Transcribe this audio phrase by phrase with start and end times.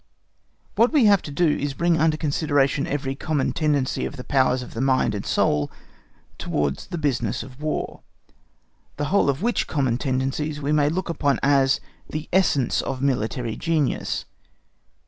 [0.73, 4.23] What we have to do is to bring under consideration every common tendency of the
[4.23, 5.71] powers of the mind and soul
[6.39, 8.01] towards the business of War,
[8.97, 11.79] the whole of which common tendencies we may look upon as
[12.09, 14.25] the ESSENCE OF MILITARY GENIUS.